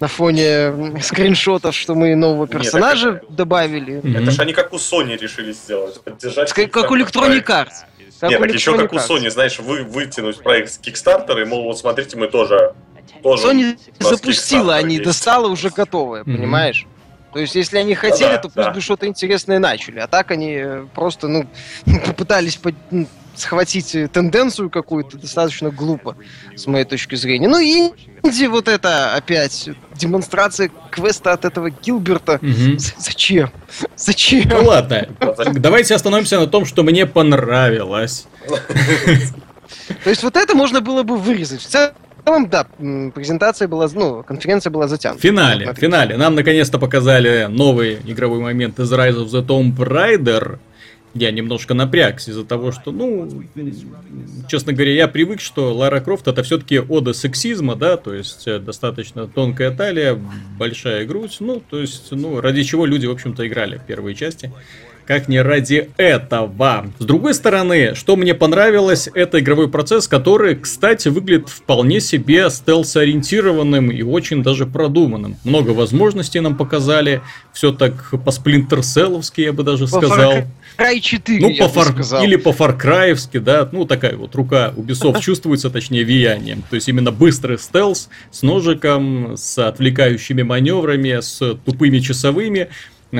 [0.00, 4.18] на фоне скриншотов, что мы нового персонажа Нет, добавили.
[4.18, 6.00] Это же они как у Sony решили сделать.
[6.02, 7.84] Поддержать как, как у Electronic Arts.
[8.20, 11.64] Как Нет, так еще как у Sony, знаешь, вы, вытянуть проект с Kickstarter, и, мол,
[11.64, 12.74] вот смотрите, мы тоже
[13.22, 15.04] тоже Sony запустила, они есть.
[15.06, 16.36] достала уже готовое, mm-hmm.
[16.36, 16.86] понимаешь?
[17.32, 18.70] То есть, если они хотели, да, то пусть да.
[18.70, 19.98] бы что-то интересное начали.
[19.98, 21.46] А так они э, просто, ну,
[22.06, 22.74] попытались под,
[23.36, 26.16] схватить тенденцию какую-то достаточно глупо,
[26.54, 27.48] с моей точки зрения.
[27.48, 27.90] Ну и
[28.22, 32.40] Инди вот это опять демонстрация квеста от этого Гилберта.
[32.42, 32.78] Угу.
[32.98, 33.50] Зачем?
[33.96, 34.48] Зачем?
[34.48, 35.08] Ну ладно,
[35.54, 38.26] давайте остановимся на том, что мне понравилось.
[40.04, 41.60] То есть вот это можно было бы вырезать.
[41.60, 41.94] В целом
[42.26, 42.66] целом, да,
[43.14, 45.20] презентация была, ну, конференция была затянута.
[45.20, 46.16] В финале, в финале.
[46.16, 50.58] Нам наконец-то показали новый игровой момент из Rise of the Tomb Raider.
[51.14, 53.26] Я немножко напрягся из-за того, что, ну,
[54.48, 58.58] честно говоря, я привык, что Лара Крофт это все-таки ода сексизма, да, то есть э,
[58.58, 60.20] достаточно тонкая талия,
[60.58, 64.52] большая грудь, ну, то есть, ну, ради чего люди, в общем-то, играли в первые части.
[65.06, 66.86] Как не ради этого.
[66.98, 73.90] С другой стороны, что мне понравилось, это игровой процесс, который, кстати, выглядит вполне себе стелс-ориентированным
[73.90, 75.36] и очень даже продуманным.
[75.44, 78.30] Много возможностей нам показали, все так по
[78.80, 80.32] Cell, я бы даже по сказал.
[80.32, 80.46] Far
[80.78, 81.92] Cry 4, ну, по Far...
[81.92, 82.24] сказал.
[82.24, 86.62] Или по Far Cry, да, ну такая вот рука Ubisoft чувствуется, точнее, влиянием.
[86.68, 92.68] То есть именно быстрый стелс с ножиком, с отвлекающими маневрами, с тупыми часовыми.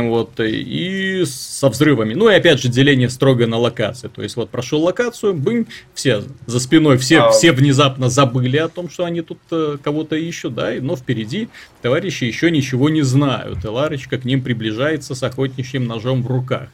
[0.02, 2.14] Вот, и со взрывами.
[2.14, 4.08] Ну и опять же деление строго на локации.
[4.08, 7.30] То есть вот прошел локацию, бым, все за спиной, все, а...
[7.30, 11.48] все внезапно забыли о том, что они тут э, кого-то ищут, да, но впереди
[11.82, 13.64] товарищи еще ничего не знают.
[13.64, 16.68] И Ларочка к ним приближается с охотничьим ножом в руках.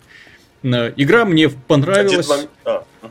[0.63, 2.29] Э, игра мне понравилась.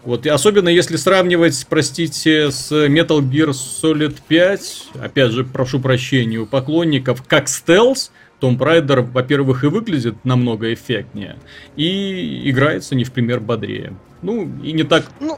[0.03, 6.37] Вот, и особенно если сравнивать, простите, с Metal Gear Solid 5, опять же, прошу прощения
[6.37, 11.37] у поклонников, как стелс, том Raider, во-первых, и выглядит намного эффектнее,
[11.75, 13.93] и играется не в пример бодрее.
[14.21, 15.05] Ну, и не так...
[15.19, 15.37] Ну,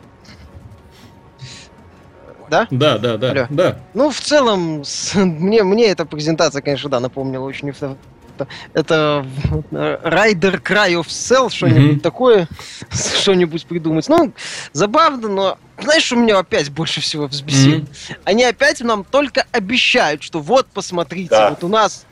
[2.49, 2.67] да?
[2.71, 3.47] Да, да, да, Алло.
[3.49, 3.79] да.
[3.93, 7.97] Ну, в целом, с, мне, мне эта презентация, конечно, да, напомнила очень это,
[8.73, 9.25] это
[9.71, 11.99] Rider Cry of Cell, что-нибудь mm-hmm.
[11.99, 12.47] такое,
[12.89, 14.07] что-нибудь придумать.
[14.07, 14.31] Ну,
[14.71, 17.79] забавно, но знаешь, что меня опять больше всего взбесило?
[17.79, 18.17] Mm-hmm.
[18.23, 21.49] Они опять нам только обещают, что вот, посмотрите, да.
[21.49, 22.05] вот у нас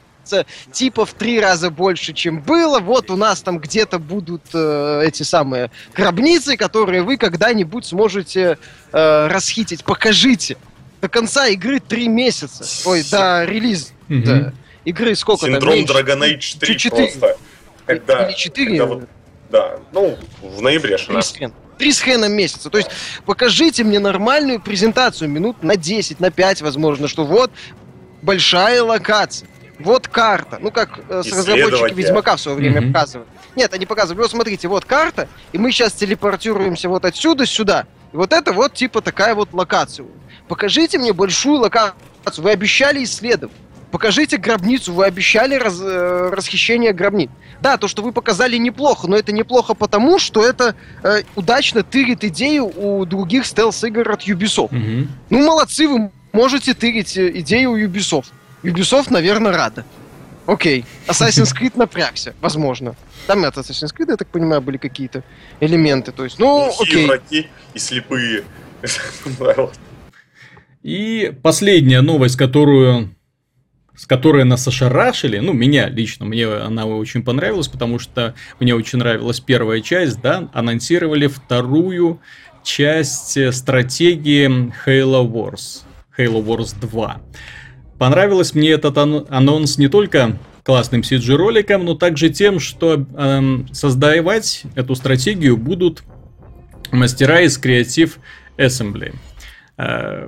[0.71, 2.79] типа в три раза больше, чем было.
[2.79, 8.57] Вот у нас там где-то будут э, эти самые гробницы, которые вы когда-нибудь сможете
[8.91, 9.83] э, расхитить.
[9.83, 10.57] Покажите.
[11.01, 12.63] До конца игры три месяца.
[12.87, 13.87] Ой, до релиза.
[14.07, 14.23] Mm-hmm.
[14.23, 14.53] Да.
[14.85, 15.97] Игры сколько Синдром там?
[15.97, 17.07] Dragon Age 3 4.
[17.07, 17.37] просто.
[17.85, 18.67] Когда, Или 4?
[18.67, 19.03] Когда вот,
[19.49, 22.69] да, ну, в ноябре 16 три с хреном месяца.
[22.69, 22.91] То есть
[23.25, 27.51] покажите мне нормальную презентацию минут на 10, на 5, возможно, что вот
[28.21, 29.49] большая локация.
[29.83, 30.57] Вот карта.
[30.59, 32.87] Ну, как э, с разработчики Ведьмака в свое время mm-hmm.
[32.87, 33.27] показывали.
[33.55, 37.85] Нет, они показывали, вот смотрите, вот карта, и мы сейчас телепортируемся вот отсюда сюда.
[38.13, 40.05] И вот это вот типа такая вот локация.
[40.47, 41.95] Покажите мне большую локацию.
[42.37, 43.55] Вы обещали исследовать.
[43.91, 47.29] Покажите гробницу, вы обещали раз, э, расхищение гробниц.
[47.61, 52.23] Да, то, что вы показали, неплохо, но это неплохо потому, что это э, удачно тырит
[52.23, 54.71] идею у других стелс-игр от Ubisoft.
[54.71, 55.07] Mm-hmm.
[55.29, 58.27] Ну, молодцы, вы можете тырить э, идею у Ubisoft.
[58.63, 59.85] Ubisoft, наверное, рада.
[60.45, 60.85] Окей.
[61.07, 62.95] Assassin's Creed напрягся, возможно.
[63.27, 65.23] Там от Assassin's Creed, я так понимаю, были какие-то
[65.59, 66.11] элементы.
[66.11, 67.07] То есть, ну, окей.
[67.07, 68.43] враги и слепые.
[70.81, 73.15] И последняя новость, которую
[73.95, 78.97] с которой нас ошарашили, ну, меня лично, мне она очень понравилась, потому что мне очень
[78.97, 82.19] нравилась первая часть, да, анонсировали вторую
[82.63, 84.47] часть стратегии
[84.85, 85.83] Halo Wars,
[86.17, 87.21] Halo Wars 2.
[88.01, 93.41] Понравилось мне этот анонс не только классным CG-роликом, но также тем, что э,
[93.73, 96.01] создавать эту стратегию будут
[96.91, 98.13] мастера из Creative
[98.57, 99.13] Assembly.
[99.77, 100.27] Э,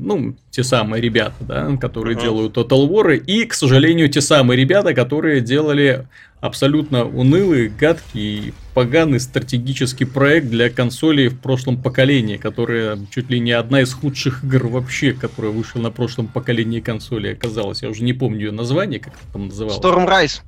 [0.00, 2.22] ну, те самые ребята, да, которые uh-huh.
[2.22, 6.06] делают Total War, и, к сожалению, те самые ребята, которые делали
[6.40, 13.52] абсолютно унылый, гадкий, поганый стратегический проект для консолей в прошлом поколении, которая чуть ли не
[13.52, 17.82] одна из худших игр вообще, которая вышла на прошлом поколении консоли оказалась.
[17.82, 19.78] Я уже не помню ее название, как это там называлось.
[19.78, 20.42] Storm Rise.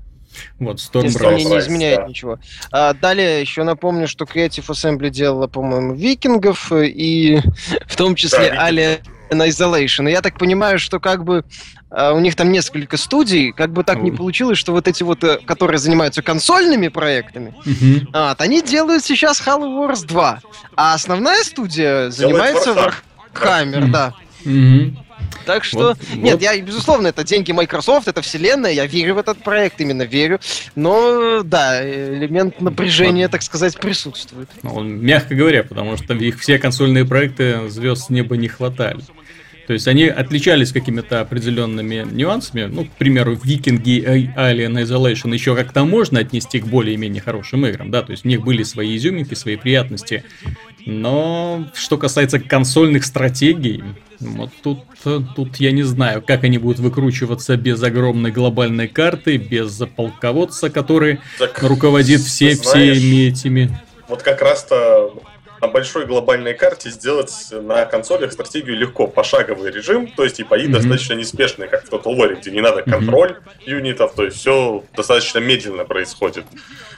[0.60, 1.44] Вот, Storm Rise.
[1.44, 2.06] не изменяет да.
[2.06, 2.38] ничего.
[2.70, 7.40] А, далее еще напомню, что Creative Assembly делала, по-моему, викингов, и
[7.86, 10.08] в том числе да, Алия на Isolation.
[10.08, 11.44] И я так понимаю, что как бы
[11.90, 14.02] Uh, у них там несколько студий, как бы так oh.
[14.02, 18.28] не получилось, что вот эти вот, э, которые занимаются консольными проектами, uh-huh.
[18.28, 20.40] вот, они делают сейчас Halo Wars 2,
[20.76, 22.94] а основная студия занимается
[23.34, 24.14] Warhammer, да.
[24.44, 24.94] Uh-huh.
[25.46, 26.42] Так что, вот, нет, вот.
[26.42, 30.40] я, безусловно, это деньги Microsoft, это вселенная, я верю в этот проект, именно верю.
[30.74, 34.48] Но, да, элемент напряжения, так сказать, присутствует.
[34.62, 39.00] Ну, мягко говоря, потому что их все консольные проекты звезд с неба не хватали.
[39.70, 42.64] То есть они отличались какими-то определенными нюансами.
[42.64, 47.88] Ну, к примеру, Викинги и Alien Isolation еще как-то можно отнести к более-менее хорошим играм,
[47.88, 50.24] да, то есть у них были свои изюминки, свои приятности.
[50.86, 53.82] Но что касается консольных стратегий,
[54.18, 54.80] вот тут,
[55.34, 61.20] тут я не знаю, как они будут выкручиваться без огромной глобальной карты, без полководца, который
[61.38, 63.80] так, руководит все, знаешь, всеми этими.
[64.08, 65.14] Вот как раз-то
[65.60, 70.66] на большой глобальной карте сделать на консолях стратегию легко, пошаговый режим, то есть и бои
[70.66, 70.72] mm-hmm.
[70.72, 73.70] достаточно неспешные, как в Total War, где не надо контроль mm-hmm.
[73.70, 76.44] юнитов, то есть все достаточно медленно происходит.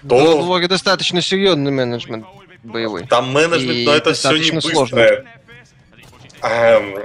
[0.08, 0.16] То...
[0.16, 2.24] В Total War достаточно серьезный менеджмент
[2.62, 3.06] боевой.
[3.06, 5.24] Там менеджмент, и но это все не быстрое.
[6.42, 6.96] Эм,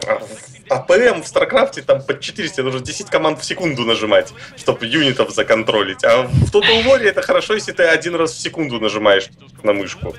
[0.69, 6.03] APM в Старкрафте там под 400 нужно 10 команд в секунду нажимать, чтобы юнитов законтролить.
[6.03, 9.29] А в Total War это хорошо, если ты один раз в секунду нажимаешь
[9.63, 10.15] на мышку.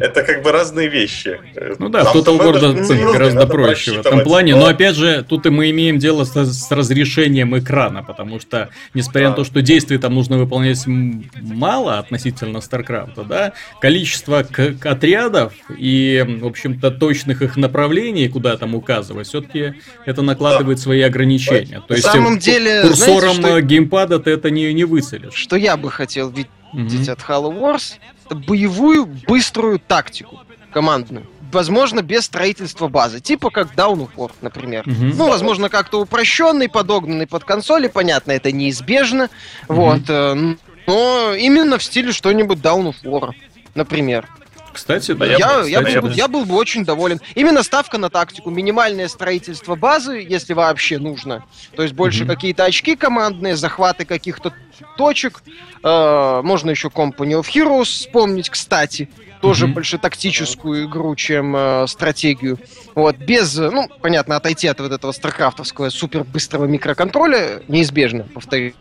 [0.00, 1.38] Это как бы разные вещи.
[1.78, 4.54] Ну да, в Total War гораздо проще в этом плане.
[4.54, 4.62] Но...
[4.62, 9.24] но опять же, тут и мы имеем дело с, с разрешением экрана, потому что, несмотря
[9.24, 9.30] да.
[9.30, 16.24] на то, что действий там нужно выполнять мало относительно StarCraft, да, количество к- отрядов и,
[16.40, 19.74] в общем-то, точных их направлений, куда там указывать, все-таки
[20.06, 20.82] это накладывает да.
[20.82, 21.82] свои ограничения.
[21.86, 23.60] То есть, на самом деле, курсором знаете, что...
[23.60, 25.34] геймпада ты это не, не выцелишь.
[25.34, 27.10] Что я бы хотел видеть mm-hmm.
[27.10, 27.94] от Halo Wars,
[28.30, 30.40] боевую быструю тактику
[30.72, 31.26] командную.
[31.52, 33.20] Возможно, без строительства базы.
[33.20, 34.84] Типа как Down War, например.
[34.86, 35.14] Mm-hmm.
[35.16, 37.88] Ну, возможно, как-то упрощенный, подогнанный под консоли.
[37.88, 39.22] Понятно, это неизбежно.
[39.22, 39.74] Mm-hmm.
[39.74, 40.00] Вот.
[40.08, 40.54] Э,
[40.86, 43.32] но именно в стиле что-нибудь Down War,
[43.74, 44.28] например.
[44.72, 45.26] Кстати, да.
[45.26, 47.20] Я, я, я, был, бы, я был бы очень доволен.
[47.34, 51.44] Именно ставка на тактику, минимальное строительство базы, если вообще нужно.
[51.74, 52.28] То есть больше mm-hmm.
[52.28, 54.52] какие-то очки командные, захваты каких-то
[54.96, 55.42] точек.
[55.82, 59.08] Э, можно еще Company of Heroes вспомнить, кстати
[59.40, 59.72] тоже mm-hmm.
[59.72, 62.58] больше тактическую игру, чем э, стратегию.
[62.94, 68.74] Вот, без, ну, понятно, отойти от вот этого старкрафтовского супер быстрого микроконтроля неизбежно, повторюсь.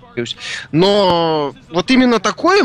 [0.71, 2.63] Но вот именно такое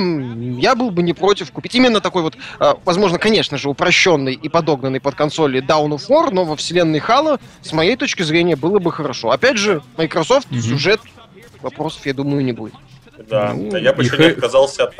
[0.59, 1.75] я был бы не против купить.
[1.75, 6.31] Именно такой вот, э, возможно, конечно же, упрощенный и подогнанный под консоли Down of War,
[6.33, 9.31] но во вселенной Halo, с моей точки зрения, было бы хорошо.
[9.31, 10.61] Опять же, Microsoft, mm-hmm.
[10.61, 11.01] сюжет,
[11.63, 12.75] вопросов, я думаю, не будет.
[13.29, 14.97] Да, ну, я бы еще не отказался от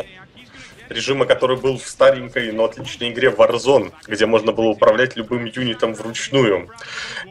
[0.89, 5.95] режима, который был в старенькой, но отличной игре Warzone, где можно было управлять любым юнитом
[5.95, 6.69] вручную,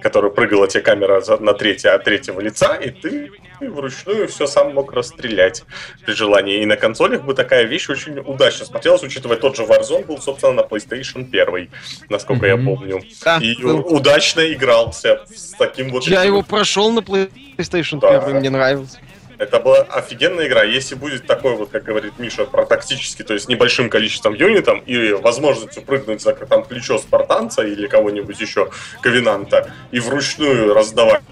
[0.01, 4.93] который прыгала тебе камера на третье от третьего лица, и ты вручную все сам мог
[4.93, 5.63] расстрелять
[6.05, 6.61] при желании.
[6.61, 10.53] И на консолях бы такая вещь очень удачно смотрелась, учитывая тот же Warzone был, собственно,
[10.53, 11.69] на PlayStation 1,
[12.09, 12.59] насколько mm-hmm.
[12.59, 13.03] я помню.
[13.23, 13.79] Да, и был.
[13.79, 16.03] удачно игрался с таким вот...
[16.03, 18.21] Я его прошел на PlayStation да.
[18.21, 18.99] 1, мне нравился.
[19.37, 20.63] Это была офигенная игра.
[20.63, 25.11] Если будет такой вот, как говорит Миша, про тактический, то есть небольшим количеством юнитом и
[25.13, 28.69] возможностью прыгнуть за там плечо спартанца или кого-нибудь еще,
[29.01, 31.23] ковенанта, и вручную раздавать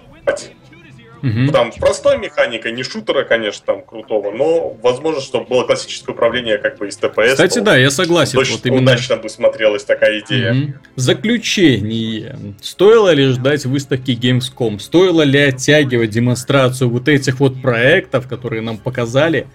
[1.24, 1.52] Угу.
[1.52, 6.78] Там простой механика, не шутера, конечно, там крутого, но возможно, чтобы было классическое управление как
[6.78, 7.32] бы из ТПС.
[7.34, 8.38] Кстати, да, я согласен.
[8.38, 8.92] Точно вот именно...
[8.92, 10.54] удачно бы смотрелась такая идея.
[10.54, 10.74] Угу.
[10.96, 12.36] Заключение.
[12.62, 14.80] Стоило ли ждать выставки Gamescom?
[14.80, 19.48] Стоило ли оттягивать демонстрацию вот этих вот проектов, которые нам показали?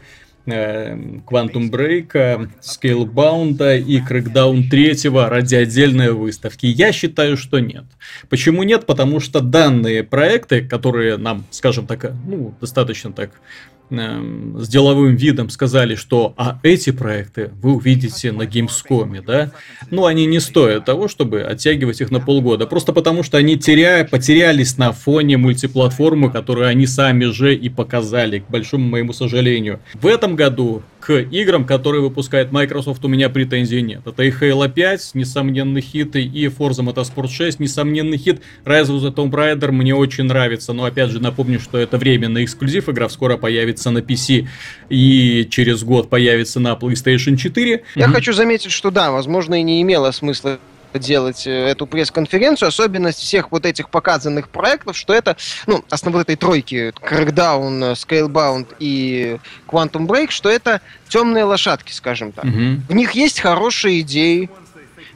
[0.46, 6.66] Эм, Quantum Break, Scalebound и Crackdown 3 ради отдельной выставки?
[6.66, 7.84] Я считаю, что нет.
[8.28, 8.86] Почему нет?
[8.86, 15.48] Потому что данные проекты, которые нам, скажем так, ну, достаточно так Эм, с деловым видом
[15.50, 19.52] сказали, что а эти проекты вы увидите на Gamescom, да,
[19.90, 24.04] ну они не стоят того, чтобы оттягивать их на полгода, просто потому что они теряя,
[24.04, 29.80] потерялись на фоне мультиплатформы, которую они сами же и показали, к большому моему сожалению.
[29.94, 34.04] В этом году к играм, которые выпускает Microsoft, у меня претензий нет.
[34.04, 38.40] Это и Halo 5, несомненный хит, и Forza Motorsport 6, несомненный хит.
[38.64, 42.42] Rise of the Tomb Raider мне очень нравится, но опять же напомню, что это временный
[42.42, 44.48] эксклюзив, игра скоро появится на PC
[44.88, 47.84] и через год появится на PlayStation 4.
[47.94, 48.12] Я mm-hmm.
[48.12, 50.58] хочу заметить, что да, возможно, и не имело смысла
[50.98, 52.68] делать э, эту пресс-конференцию.
[52.68, 59.38] Особенность всех вот этих показанных проектов, что это, ну, основной этой тройки, Crackdown, Scalebound и
[59.66, 62.44] Quantum Break, что это темные лошадки, скажем так.
[62.44, 62.82] Угу.
[62.88, 64.50] В них есть хорошие идеи,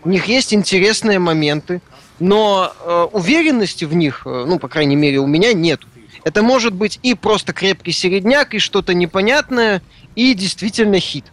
[0.04, 1.80] в них есть интересные моменты,
[2.18, 5.80] но э, уверенности в них, э, ну, по крайней мере, у меня нет.
[6.24, 9.82] Это может быть и просто крепкий середняк, и что-то непонятное,
[10.14, 11.24] и действительно хит.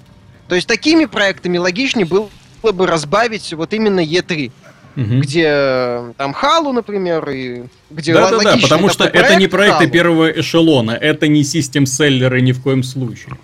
[0.48, 2.06] То есть такими проектами логичнее
[2.72, 4.52] был бы разбавить вот именно Е3.
[4.96, 5.06] Угу.
[5.22, 9.86] Где э, там Халу, например, и где Да, да, да, потому что это не проекты
[9.86, 9.92] Halo.
[9.92, 13.38] первого эшелона, это не систем-селлеры ни в коем случае.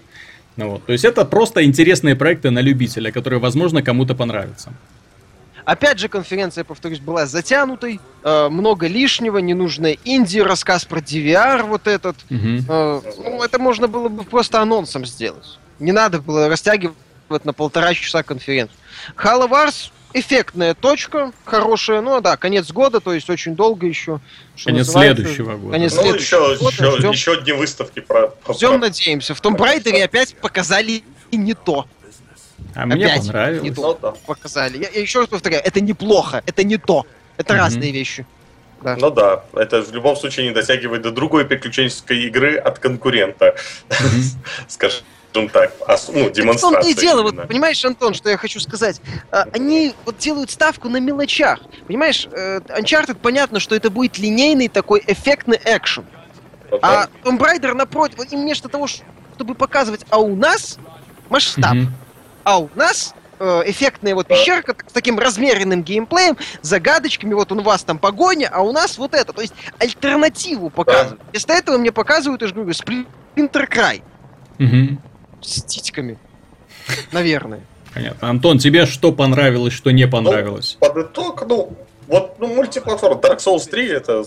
[0.55, 0.85] Ну, вот.
[0.85, 4.73] То есть это просто интересные проекты на любителя, которые, возможно, кому-то понравятся.
[5.65, 11.87] Опять же, конференция, повторюсь, была затянутой, э, много лишнего, ненужная инди, рассказ про DVR вот
[11.87, 12.17] этот.
[12.29, 12.65] Угу.
[12.67, 15.59] Э, ну, это можно было бы просто анонсом сделать.
[15.79, 16.97] Не надо было растягивать
[17.29, 18.77] на полтора часа конференцию.
[19.15, 24.19] Halo Wars эффектная точка, хорошая, ну да, конец года, то есть очень долго еще.
[24.63, 25.71] Конец следующего года.
[25.71, 26.71] Конец ну, следующего еще, года.
[26.71, 28.33] Еще, ждем, еще одни выставки про...
[28.49, 29.33] Ждем, надеемся.
[29.35, 31.87] В том Брайдере опять показали и не то.
[32.75, 33.63] А опять мне понравилось.
[33.63, 34.13] Не то ну, да.
[34.25, 34.77] показали.
[34.77, 37.05] Я, я еще раз повторяю, это неплохо, это не то.
[37.37, 37.57] Это mm-hmm.
[37.57, 38.25] разные вещи.
[38.81, 38.97] Да.
[38.97, 43.55] Ну да, это в любом случае не дотягивает до другой приключенческой игры от конкурента.
[43.89, 44.37] Mm-hmm.
[44.67, 45.03] Скажем
[45.33, 45.73] так,
[46.09, 46.55] ну, демонстрация.
[46.55, 49.01] В том-то и дело, вот, понимаешь, Антон, что я хочу сказать?
[49.31, 51.59] А, они вот делают ставку на мелочах.
[51.87, 56.05] Понимаешь, э, Uncharted, понятно, что это будет линейный такой эффектный экшен.
[56.81, 60.77] А Tomb Raider, напротив, им вместо того, чтобы показывать, а у нас
[61.29, 61.87] масштаб, mm-hmm.
[62.43, 67.83] а у нас э, эффектная вот пещерка с таким размеренным геймплеем, загадочками, вот у вас
[67.83, 69.33] там погоня, а у нас вот это.
[69.33, 71.21] То есть альтернативу показывают.
[71.31, 73.07] Вместо этого мне показывают, я же говорю, Splinter
[73.69, 74.01] Cry.
[74.59, 74.97] Угу.
[75.43, 76.17] С титьками.
[77.11, 77.61] Наверное.
[77.93, 78.29] Понятно.
[78.29, 80.77] Антон, тебе что понравилось, что не понравилось?
[80.81, 81.77] Ну, под итог, ну,
[82.07, 84.25] вот ну, мультиплатформа Dark Souls 3 это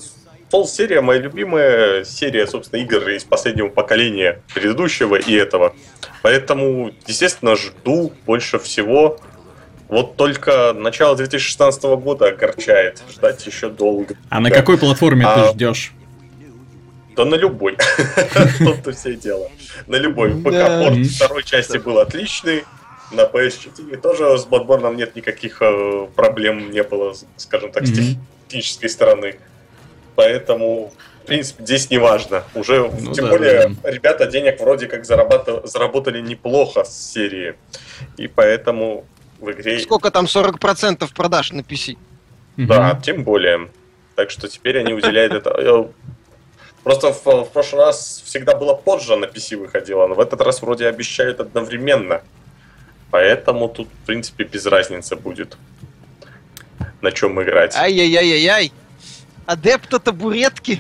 [0.52, 5.74] Souls серия моя любимая серия, собственно, игр из последнего поколения предыдущего и этого.
[6.22, 9.18] Поэтому, естественно, жду больше всего.
[9.88, 13.02] Вот только начало 2016 года огорчает.
[13.12, 14.16] Ждать еще долго.
[14.28, 15.48] А на какой платформе а...
[15.48, 15.92] ты ждешь?
[17.16, 17.76] Да на любой.
[17.78, 19.50] В том-то все дело.
[19.86, 20.30] На любой.
[20.30, 22.64] ПК-порт второй части был отличный.
[23.12, 28.88] На PS4 тоже с Bloodborne нет никаких э, проблем не было, скажем так, с технической
[28.88, 29.38] стороны.
[30.16, 30.92] Поэтому,
[31.22, 32.42] в принципе, здесь не важно.
[32.54, 33.90] Уже, ну, тем да, более, да.
[33.90, 37.54] ребята денег вроде как зарабатывали, заработали неплохо с серии.
[38.16, 39.06] И поэтому
[39.40, 39.78] в игре...
[39.78, 41.96] Сколько там 40% продаж на PC?
[42.56, 43.02] Да, угу.
[43.02, 43.68] тем более.
[44.16, 45.90] Так что теперь они уделяют это...
[46.87, 50.62] Просто в, в прошлый раз всегда было позже на PC выходило, но в этот раз
[50.62, 52.22] вроде обещают одновременно.
[53.11, 55.57] Поэтому тут, в принципе, без разницы будет,
[57.01, 57.74] на чем играть.
[57.74, 58.72] Ай-яй-яй-яй-яй!
[59.47, 60.78] адепта табуретки.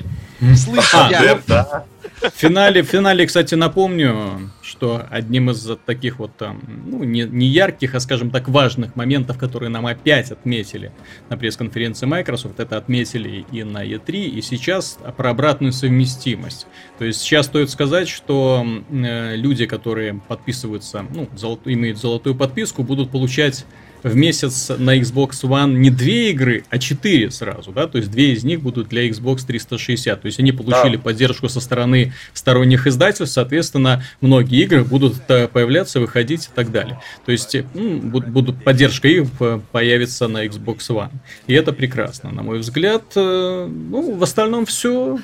[0.56, 1.84] Слышу а, я.
[2.22, 7.46] В финале, в финале, кстати, напомню, что одним из таких вот там, ну, не, не
[7.46, 10.92] ярких, а, скажем так, важных моментов, которые нам опять отметили
[11.28, 16.66] на пресс-конференции Microsoft, это отметили и на E3, и сейчас про обратную совместимость.
[16.98, 22.82] То есть сейчас стоит сказать, что э, люди, которые подписываются, ну, золот, имеют золотую подписку,
[22.82, 23.66] будут получать
[24.06, 28.32] в месяц на Xbox One не две игры, а четыре сразу, да, то есть две
[28.32, 31.02] из них будут для Xbox 360, то есть они получили да.
[31.02, 37.00] поддержку со стороны сторонних издательств, соответственно, многие игры будут э, появляться, выходить и так далее.
[37.24, 39.26] То есть ну, будут, поддержка их
[39.72, 41.10] появится на Xbox One.
[41.48, 43.02] И это прекрасно, на мой взгляд.
[43.16, 45.18] Э, ну, в остальном все.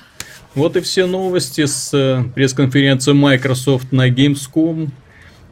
[0.55, 4.91] Вот и все новости с э, пресс-конференции Microsoft на Gamescom.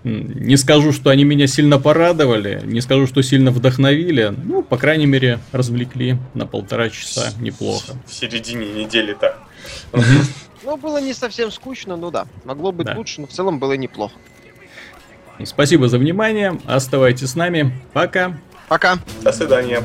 [0.05, 5.07] Не скажу, что они меня сильно порадовали, не скажу, что сильно вдохновили, ну, по крайней
[5.07, 7.93] мере, развлекли на полтора часа неплохо.
[8.07, 9.39] В середине недели так.
[10.63, 12.27] Ну, было не совсем скучно, ну да.
[12.45, 12.95] Могло быть да.
[12.95, 14.15] лучше, но в целом было неплохо.
[15.45, 16.59] Спасибо за внимание.
[16.67, 17.73] Оставайтесь с нами.
[17.93, 18.39] Пока.
[18.69, 18.99] Пока.
[19.23, 19.83] До свидания.